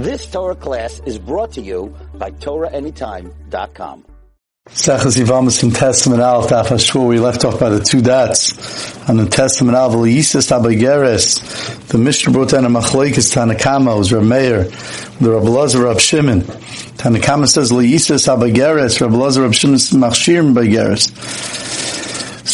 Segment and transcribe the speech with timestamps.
[0.00, 4.06] This Torah class is brought to you by TorahAnytime.com.
[4.70, 9.10] Sechas Yivamas in Testament Aleph Daf Hashur, we left off by the two dots.
[9.10, 14.24] On the Testament Aleph, Yisis Abageres, the Mishnah brought down a Machlekes Tanakama, was Rav
[14.24, 14.64] Meir,
[15.20, 16.40] the Rav Lazar Rav Shimon.
[16.96, 20.50] Tanakama says, Yisis Abageres, Rav Lazar Rav Shimon Machshir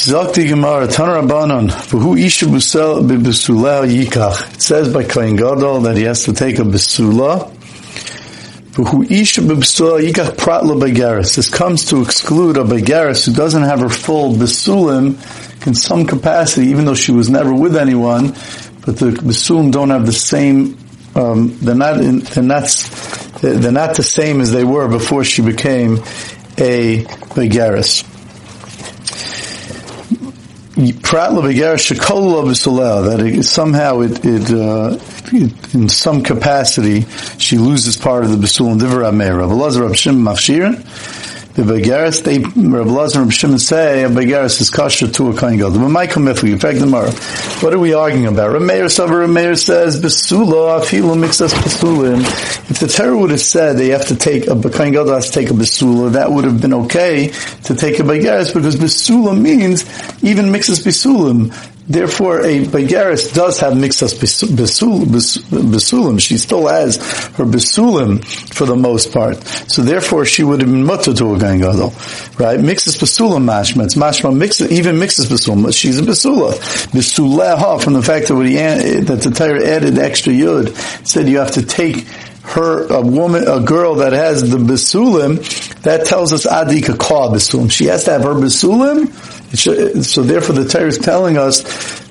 [0.06, 4.54] Zakti Gemara, Tan Rabbanon, V'hu Isha B'Besuleh Yikach.
[4.54, 7.50] It says by Kohen Gadol that he has to take a Besula,
[11.34, 16.68] this comes to exclude a Begaris who doesn't have her full Besulim in some capacity,
[16.68, 18.28] even though she was never with anyone,
[18.84, 20.78] but the Besulim don't have the same,
[21.16, 22.68] um, they're not, in, they're not,
[23.42, 25.94] they're not the same as they were before she became
[26.58, 27.02] a
[27.34, 28.12] Begaris.
[33.04, 34.98] That it, somehow it, it, uh,
[35.72, 37.02] in some capacity,
[37.38, 39.38] she loses part of the Besul and Divra Meir.
[39.38, 39.96] Rav Elazar Rav
[41.56, 45.56] the Begaris, they, Rav Elazar Rav Shimon say, a Begaris is kosher to a Kohen
[45.56, 45.80] Gadol.
[45.80, 47.10] But Michael Mifli, in fact, tomorrow,
[47.62, 48.52] what are we arguing about?
[48.52, 52.20] Rav Meir Savar Rav Meir says, Besula, Afilu mixas Besulim.
[52.70, 55.32] If the Torah would have said they have to take, a Kohen Gadol has to
[55.32, 57.28] take a Besula, that would have been okay
[57.64, 59.84] to take a Begaris, because Besula means
[60.22, 61.54] even mixes Besulim.
[61.88, 66.20] Therefore, a Begaris does have mixas besulim.
[66.20, 69.44] She still has her besulim for the most part.
[69.70, 71.90] So therefore, she would have been mutter to a gadol,
[72.38, 72.58] right?
[72.58, 73.84] Mixas besulim mashma.
[73.84, 75.72] It's mashma mix, even mixas besulim.
[75.72, 76.54] She's a besula.
[76.90, 80.74] Besuleha from the fact that what he that the Torah added extra yud
[81.06, 82.08] said you have to take
[82.42, 85.36] her a woman a girl that has the besulim
[85.82, 87.70] that tells us adika ka besulim.
[87.70, 89.08] She has to have her besulim
[89.56, 91.62] so therefore the Torah is telling us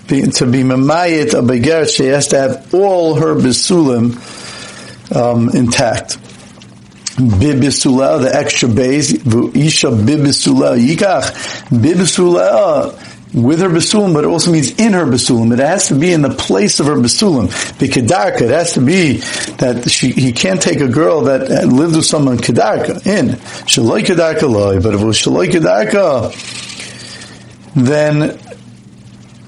[0.07, 4.15] to be mamayit a beger, she has to have all her bisulim
[5.15, 6.17] um, intact.
[7.15, 11.31] Bibisula, the extra base, isha bibisula, yikach,
[11.69, 12.93] bibisula,
[13.33, 15.51] with her basulim, but it also means in her basulim.
[15.53, 17.47] It has to be in the place of her basulim.
[17.77, 19.17] Bikedarka, it has to be
[19.57, 23.35] that she, he can't take a girl that lived with someone kedarka, in.
[23.65, 26.31] Shaloi kedarka loy, but if it was shaloi kedarka,
[27.75, 28.39] then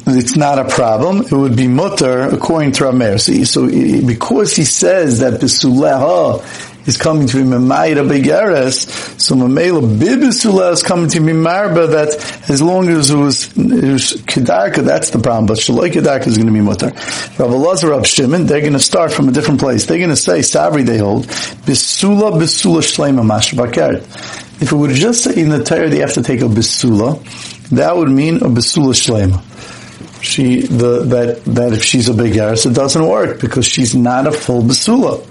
[0.10, 1.22] it's not a problem.
[1.22, 3.20] It would be mutter according to Rameir.
[3.20, 8.88] So, so, because he says that Bisuleha is coming to be Mamayra Begeres,
[9.20, 13.92] so Mamela Bibisuleha is coming to be Marba that as long as it was, it
[13.92, 15.48] was Kedarka, that's the problem.
[15.48, 16.88] But Shaloi Kedarka is going to be mutter.
[16.88, 19.86] Rav Elazar Rav Shimon, they're going to start from a different place.
[19.86, 25.26] They're going to say, Savri they hold, Bisula Bisula Shlema Mashra If it would just
[25.26, 27.22] say in the Torah they have to take a Bisula,
[27.72, 29.44] that would mean a besula shlema.
[30.22, 34.28] She the that that if she's a big Yaris, it doesn't work because she's not
[34.28, 35.25] a full besula.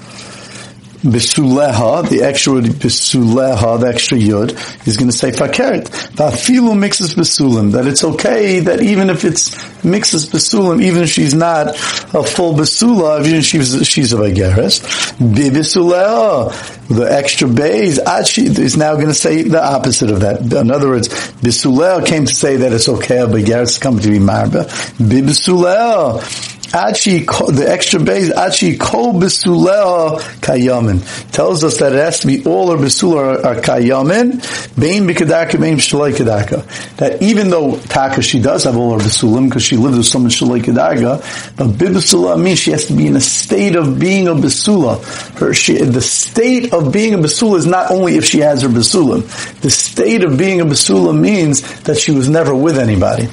[1.06, 4.50] Besuleha, the extra besuleha, the extra yud,
[4.89, 5.84] is going to say fakeret.
[6.17, 11.33] Vafilu mixes besulim, that it's okay that even if it's mixes besulim, even if she's
[11.33, 14.83] not a full besula, even if she's, she's a begeres,
[15.19, 20.41] bibisuleha, the extra bays, achi is now going to say the opposite of that.
[20.41, 24.19] In other words, bisuleha came to say that it's okay, a begeres come to be
[24.19, 24.65] marba.
[24.99, 32.44] Bibisuleha, the extra base, Achi kol besuleh kayamin, tells us that it has to be
[32.44, 34.32] all her besuleh are, kayamin,
[34.78, 36.65] bein b'kedaka, bein shalai kedaka.
[36.97, 40.31] That even though taka, she does have all her besulim, because she lives with someone
[40.31, 44.34] shalai kedaka, but bibisulah means she has to be in a state of being a
[44.34, 45.03] besula.
[45.38, 48.69] Her, she, the state of being a besula is not only if she has her
[48.69, 49.22] besulim.
[49.60, 53.28] The state of being a besula means that she was never with anybody.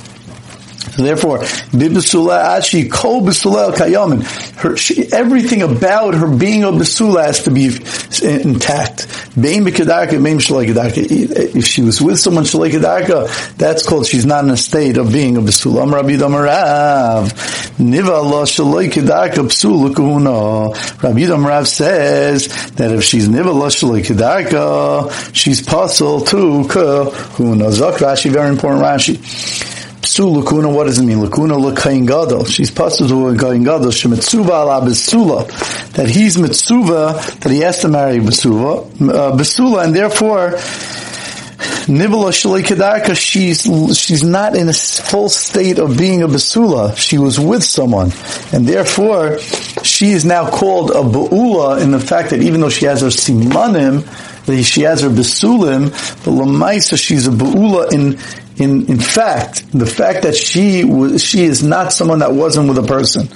[0.96, 4.24] So therefore, bibusula ashi kol kayamin.
[4.58, 7.72] Her, she, everything about her being a besula has to be
[8.22, 9.08] intact.
[9.36, 9.76] If
[11.66, 15.38] she was with someone shalei kedarka, that's called she's not in a state of being
[15.38, 15.82] a besula.
[15.82, 17.30] Am Rabbi Damarav
[17.80, 20.76] niva lo shalei kedarka psula kuhuna.
[21.02, 27.72] Rabbi Damarav says that if she's niva lo shalei kedarka, she's puzzle to kahuna.
[27.72, 29.72] Zok Rashi, very important Rashi.
[30.14, 31.18] Psu lakuna, what does it mean?
[31.18, 32.46] Lakuna l'kain gadol.
[32.46, 33.88] She's pasul to a kain gadol.
[33.88, 35.48] Shemitzuva ala besula.
[35.94, 40.52] That he's mitzuva, that he has to marry besuva, uh, besula, and therefore,
[41.88, 43.64] Nibala Shalikedarka, she's,
[43.98, 46.96] she's not in a full state of being a Basula.
[46.96, 48.12] She was with someone.
[48.54, 49.40] And therefore,
[49.84, 53.08] she is now called a Ba'ula in the fact that even though she has her
[53.08, 54.06] Simanim,
[54.46, 55.90] that she has her Basulim,
[56.24, 58.18] but Lamaisa, she's a Ba'ula in,
[58.58, 62.78] in, in fact, the fact that she was, she is not someone that wasn't with
[62.78, 63.28] a person.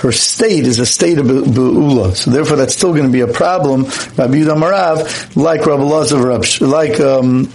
[0.00, 2.14] her state is a state of be'ula.
[2.16, 6.66] So therefore that's still going to be a problem, Rabbi Yudah Marav, like Rabbi Lazar,
[6.66, 7.52] like, um,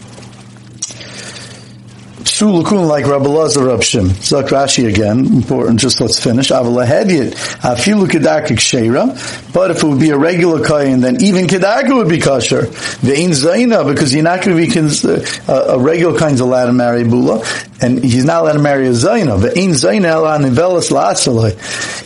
[2.36, 4.10] Sulukun like Rabbi Lazar Rabshim.
[4.22, 6.50] Zak Rashi again, important, just let's finish.
[6.50, 11.96] Avalahediyat, afilu kedarka kshera, but if it would be a regular kain, then even kedarka
[11.96, 12.64] would be kosher.
[12.64, 17.06] Ve'in zaina, because you're not going to be, uh, a regular kain's allowed to marry
[17.06, 17.42] bula,
[17.82, 19.40] and he's not allowed to marry a zaina.
[19.40, 21.52] Ve'in zaina ala nivelas la'asalai.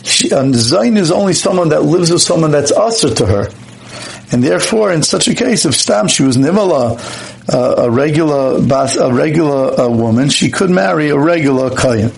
[0.04, 3.48] Zaina is only someone that lives with someone that's usher to her.
[4.32, 7.00] And therefore, in such a case, if Stam, she was Nivala,
[7.52, 12.12] uh, a regular, a regular uh, woman, she could marry a regular Kayan.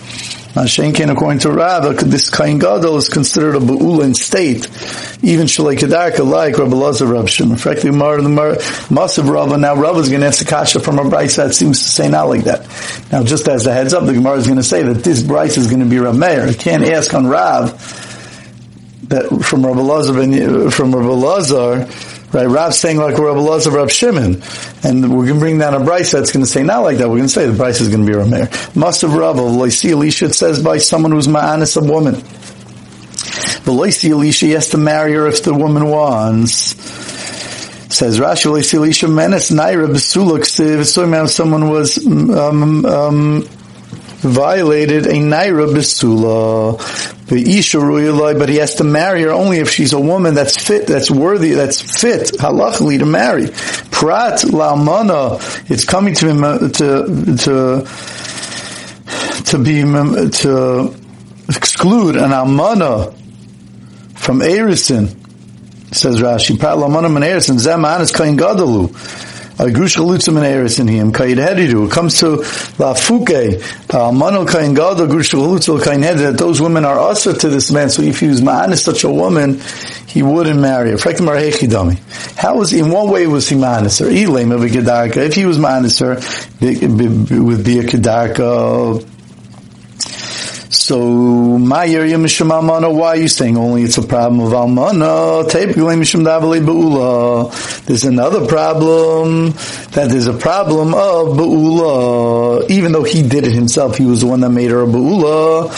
[0.54, 4.68] Mashenkin, according to Rav, this Kain Gadol is considered a Ba'ula in state,
[5.22, 7.52] even Shalai Kedarka, like Rabbi Lazar Rab Shimon.
[7.52, 10.80] In fact, the Mar, the Masav Rav, now Rav is going to ask a Kasha
[10.80, 12.68] from a Braisa that seems to say not like that.
[13.10, 15.56] Now, just as a heads up, the Gemara is going to say that this Braisa
[15.56, 16.46] is going to be Rav Meir.
[16.46, 17.72] You can't ask on Rav,
[19.08, 21.86] that from Rabbi Lazar, from Rabbi Lazar,
[22.32, 22.46] right?
[22.46, 24.42] Rav saying like Rabbi Lazar, Rabbi Shimon,
[24.82, 27.08] and we're going to bring down a Braisa that's going to say not like that.
[27.08, 28.76] We're going to say the Braisa is going to be a Rameir.
[28.76, 32.14] Must have Rav, Loisi Elisha, it says by someone who's ma'anis a woman.
[33.64, 36.74] But Elisha, has to marry her if the woman wants.
[37.94, 43.48] Says Rashi, Elisha, menes naira besuluk, someone was, um, um,
[44.22, 46.78] violated a naira besula,
[47.26, 47.78] The isha
[48.38, 51.52] but he has to marry her only if she's a woman that's fit, that's worthy,
[51.52, 53.48] that's fit halachically to marry.
[53.90, 57.86] Prat la'amana, it's coming to to to
[59.44, 60.94] to be to
[61.48, 63.12] exclude an amana
[64.14, 65.18] from erison.
[65.94, 68.92] Says Rashi, Prat la'amana min erison zeman is kain gadalu.
[69.56, 71.86] Grush Chalutzim and Eris in him, Kaid Hedidu.
[71.86, 72.36] It comes to
[72.78, 73.60] La Fuke,
[73.92, 77.70] uh, Manol Kain Gado, Grush Chalutzim, Kain Hedidu, that those women are usher to this
[77.70, 79.60] man, so if he was Ma'anis such a woman,
[80.06, 80.98] he wouldn't marry her.
[80.98, 84.06] How was, in what way was he Ma'anis her?
[85.22, 86.00] If he was Ma'anis
[87.44, 89.11] would be a Kedarka
[90.72, 95.46] so, my area mishum almana, why are you saying only it's a problem of almana?
[97.84, 102.70] There's another problem, that there's a problem of ba'ula.
[102.70, 105.68] Even though he did it himself, he was the one that made her a ba'ula.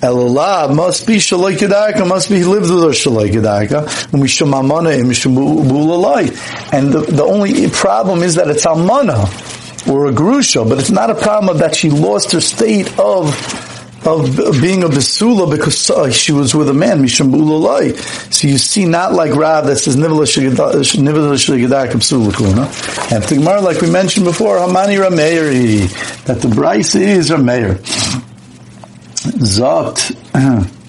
[0.00, 3.86] Elallah must be shalai kedarka, must be he lived with her shalai kedarka.
[4.10, 9.28] Mishum almana and mishum ba'ula And the, the only problem is that it's almana
[9.88, 13.30] or a grusha, but it's not a problem that she lost her state of
[14.06, 17.96] of being a besula because uh, she was with a man, mishum bulalai.
[18.32, 22.62] So you see, not like Rav that says nivla shigedar kapsula kuna.
[23.14, 27.78] And the Gemara, like we mentioned before, hamani rameiri, that the Braisa is rameir.
[29.40, 30.70] Zot.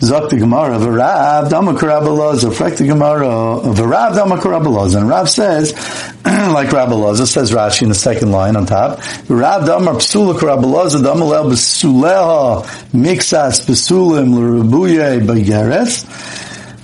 [0.00, 4.98] Zok the Gemara, V'Rav Damakarabalazar, Frek the Gemara, V'Rav Damakarabalazar.
[4.98, 5.72] And Rav says,
[6.24, 8.98] like Rabbalazar, says Rashi in the second line on top,
[9.30, 16.04] Rav Damar Psula Karabalazar, Damalel Besuleha, Mixas Besulim L'Rubuye Begeres,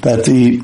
[0.00, 0.62] that the,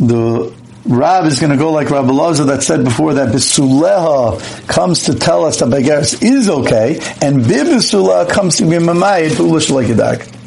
[0.00, 0.54] the
[0.86, 2.06] Rav is going to go like Rabbi
[2.44, 8.30] that said before that Bisuleha comes to tell us that Begeres is okay, and Bibisulah
[8.30, 10.37] comes to be Mamayit Ulish a Correct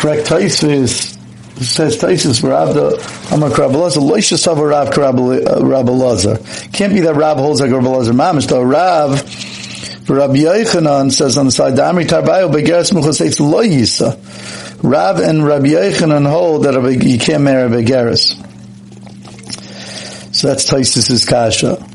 [0.00, 1.16] Taisis
[1.62, 6.36] says Taisis Rav the Amar Karabalazer Loisha Sava Rav Karabalazer.
[6.36, 8.62] Uh, can't be that Rav holds like Karabalazer Mamish though.
[8.62, 9.20] Rav
[10.08, 14.18] Rabbi Yochanan says on the side Damri Tarbayo Begeres Muchaseitz Lo Yisa.
[14.82, 18.34] Rav and Rabbi Yochanan hold that you can't marry Begeres.
[20.34, 21.89] So that's Taisis's kasha.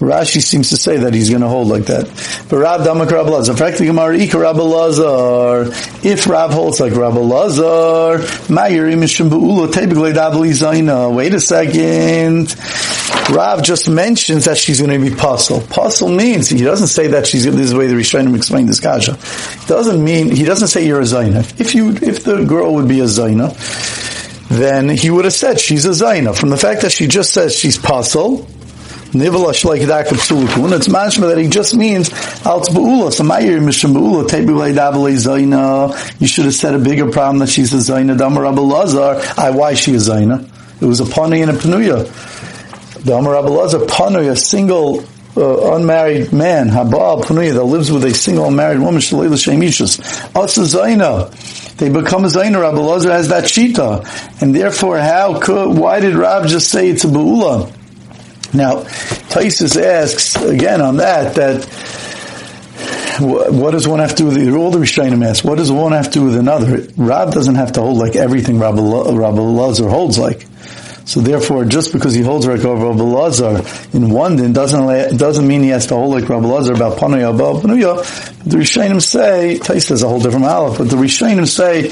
[0.00, 2.06] Rashi seems to say that he's going to hold like that.
[2.48, 5.70] But Rav Damak Rabbi Lazar, practically Gemara Ika Rabbi Lazar.
[6.02, 11.14] If Rav holds like Rabbi Lazar, Mayir Imishim Be'ula Tebiglei Dabli Zaina.
[11.14, 12.56] Wait a second.
[13.28, 15.60] Rav just mentions that she's going to be puzzle.
[15.60, 17.44] Puzzle means he doesn't say that she's.
[17.44, 19.18] This is the way the Rishonim explain this kasha.
[19.66, 21.60] Doesn't mean he doesn't say you're a zaina.
[21.60, 23.54] If you if the girl would be a zaina,
[24.48, 26.34] then he would have said she's a zaina.
[26.36, 28.48] From the fact that she just says she's puzzle,
[29.12, 30.72] Nivela shleik dak psulukun.
[30.76, 32.10] It's mashma that he just means
[32.46, 33.12] alt beula.
[33.12, 36.20] So my mishum beula tebi davale zayna.
[36.20, 38.16] You should have said a bigger problem that she's a zayna.
[38.16, 39.20] Damar Lazar.
[39.36, 40.48] I why she a zayna?
[40.80, 43.04] It was a pani and a panuya.
[43.04, 45.04] Damar Lazar panuya, a single
[45.36, 50.00] uh, unmarried man, Habal Panuya, that lives with a single unmarried woman, Shalayla Shemishas.
[50.36, 51.76] Asa Zaina.
[51.76, 52.60] They become a Zaina.
[52.60, 54.42] Rabbi Lazar has that shita.
[54.42, 57.72] And therefore, how could, why did Rab just say it's a Be'ula?
[58.52, 58.82] Now,
[59.30, 61.64] Taisus asks again on that that
[63.20, 65.44] what does one have to do with all the Rishonim ask?
[65.44, 66.86] What does one have to do with another?
[66.96, 70.46] Rab doesn't have to hold like everything Rabbi, Lazar holds like.
[71.04, 75.62] So therefore, just because he holds like Rabbi Lazar in one din doesn't doesn't mean
[75.62, 78.04] he has to hold like Rabbi Lazar about Panuya about Panuya.
[78.44, 81.88] The Rishonim say, Tais is a whole different malach, but the Rishonim say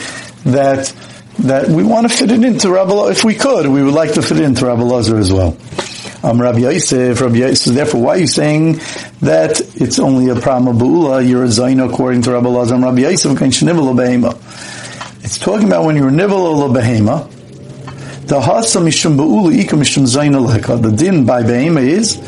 [0.51, 0.93] that
[1.41, 4.23] that we want to fit it into Rabbi if we could, we would like to
[4.23, 5.57] fit it into Rabbi Lazar as well.
[6.21, 8.81] Um, Rabbi Yosef, Rabbi Yosef, therefore why are you saying
[9.21, 13.03] that it's only a problem of Ba'ula, you're a Zayin according to Rabbi Lazar Rabbi
[13.03, 13.41] Yosef,
[15.23, 17.31] it's talking about when you're Nivel Behema,
[18.27, 22.19] the Hasa Mishum Ba'ula Ika Mishum Zayin The din by Behema is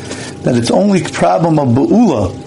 [0.43, 2.40] that it's only problem of Ba'ula,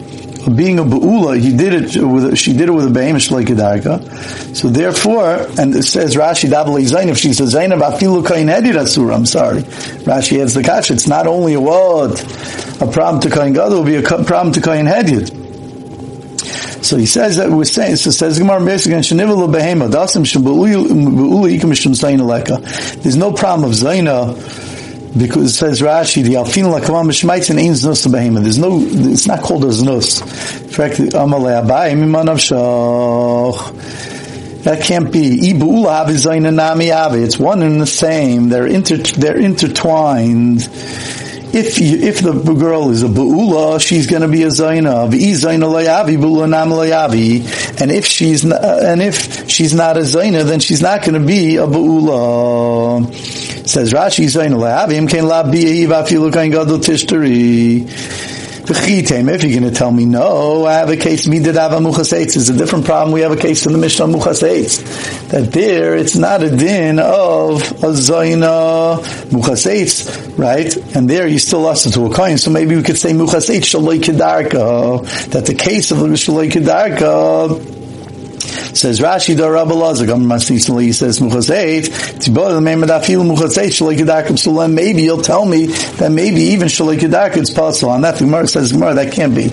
[0.51, 4.55] being a beula, he did it with she did it with a behemoth like a
[4.55, 9.15] So therefore, and it says Rashi zayin if she's a zayin afilu kain asura.
[9.15, 10.91] I'm sorry, Rashi adds the catch.
[10.91, 12.21] It's not only a what
[12.83, 15.29] a problem to kain gadol, will be a problem to kain headed.
[16.85, 21.95] So he says that we're saying, so says Gemara basically, Shenivel behema, dasim ikim mishum
[21.95, 22.61] zayin aleka.
[23.03, 24.35] There's no problem of zayna
[25.17, 28.43] because it says Rashi, the Alfin Lakam Mishmaitz and Ein Znus Behema.
[28.43, 30.23] There's no, it's not called a Znus.
[30.63, 34.05] In fact, Amalei Abai, Mimanav Shach.
[34.65, 35.51] That can't be.
[35.51, 38.49] It's one and the same.
[38.49, 40.63] They're inter, they're intertwined
[41.55, 45.05] if you, if the girl is a bu'ula, she's going to be a zaina.
[47.81, 51.21] And if she's not, uh, and if she's not a zaina, then she's not going
[51.21, 53.15] to be a bu'ula.
[53.69, 58.34] Says Rashi, zaina la'avim can la bi'ahiv afilu kain gadol tishtari.
[58.67, 62.37] If you're going to tell me no, I have a case midadav muchaseitz.
[62.37, 63.13] It's a different problem.
[63.13, 67.61] We have a case in the Mishnah muchaseitz that there it's not a din of
[67.83, 70.75] a zayna muchaseitz, right?
[70.97, 72.39] And there you still lost it to a coin.
[72.39, 75.31] So maybe we could say muchaseitz shaloi kedarka.
[75.33, 77.84] That the case of the shaloi kedarka
[78.75, 81.89] Says Rashi, the Rabbi Lazar, he says Muchazeit,
[84.75, 87.95] maybe you'll tell me that maybe even Shalikedak is possible.
[87.95, 89.45] And that Gemara says Gemara, that can't be.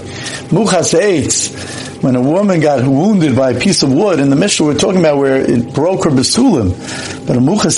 [0.51, 4.77] Muchazeit, when a woman got wounded by a piece of wood, in the Mishnah we're
[4.77, 6.72] talking about where it broke her basulim.
[7.27, 7.77] But a muchas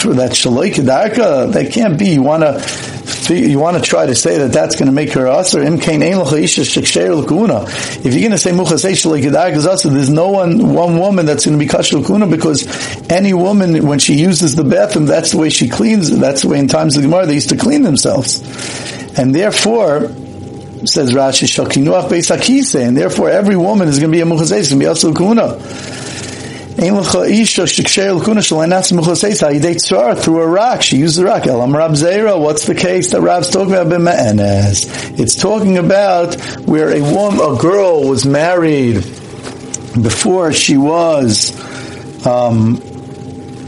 [0.00, 2.08] for that shaloi kedarka, that can't be.
[2.08, 5.26] You want to, you want to try to say that that's going to make her
[5.26, 5.62] usher.
[5.62, 5.90] If you're going
[8.30, 12.06] to say muchas shaloi kedarka there's no one, one woman that's going to be kashal
[12.06, 12.66] kuna because
[13.10, 16.58] any woman, when she uses the bathroom, that's the way she cleans, that's the way
[16.58, 18.40] in times of the Gemara they used to clean themselves.
[19.18, 20.10] And therefore,
[20.86, 24.70] says Rashi, Shakinuach Beis Hakise, and therefore every woman is going to be a Muchazes,
[24.70, 25.58] going to be Asul Kuna.
[30.14, 31.46] Through a rock, she used the rock.
[31.48, 32.40] Elam Rab Zera.
[32.40, 33.88] What's the case that Rab's talking about?
[35.18, 39.02] It's talking about where a woman, a girl was married
[40.00, 41.50] before she was,
[42.24, 42.80] um,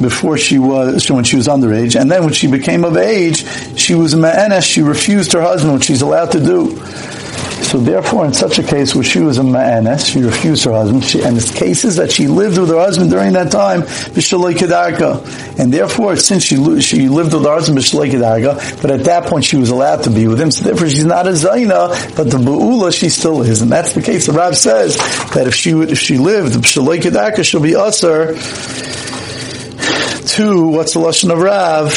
[0.00, 3.46] before she was, when she was underage, and then when she became of age,
[3.78, 6.76] she was a ma'anes, she refused her husband, which she's allowed to do.
[7.70, 11.04] So therefore, in such a case where she was a ma'anes, she refused her husband,
[11.04, 15.58] she, and it's cases that she lived with her husband during that time, b'shalei kedarka.
[15.58, 19.44] And therefore, since she, she lived with her husband, b'shalei kedarka, but at that point
[19.44, 22.38] she was allowed to be with him, so therefore she's not a zaina, but the
[22.38, 23.62] ba'ula she still is.
[23.62, 24.26] And that's the case.
[24.26, 24.96] The Rav says
[25.34, 28.34] that if she, if she lived, b'shalei kedarka, she'll be usher
[30.36, 31.88] to, what's the Lashon of Rav?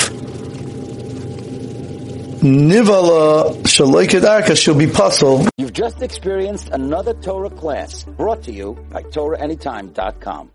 [2.44, 5.48] Nivala Shaloi Kedarka shall be puzzle.
[5.58, 10.50] You've just experienced another Torah class brought to you by TorahAnytime.com.